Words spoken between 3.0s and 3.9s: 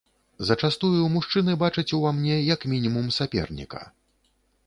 саперніка.